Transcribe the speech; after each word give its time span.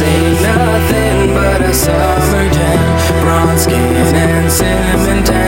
Say 0.00 0.32
nothing 0.40 1.34
but 1.34 1.60
a 1.60 1.74
summer 1.74 2.48
jam. 2.48 3.20
Bronze 3.20 3.64
skin 3.64 4.14
and 4.16 4.50
cinnamon 4.50 5.22
tan. 5.24 5.39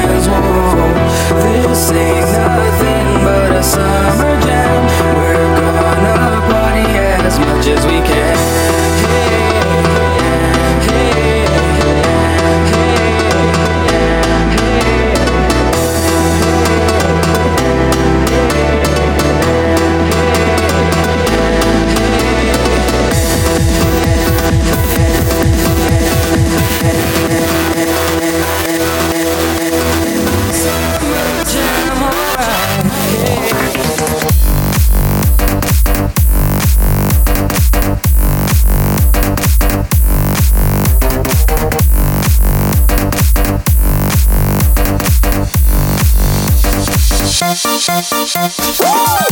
Woo! 47.40 49.31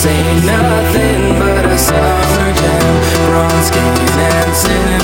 This 0.00 0.12
ain't 0.12 0.46
nothing 0.46 1.38
but 1.38 1.66
a 1.66 1.76
summer 1.76 2.52
jam. 2.54 3.26
Bronze 3.26 3.66
skin 3.66 3.82
and 4.18 4.56
cinnamon 4.56 4.99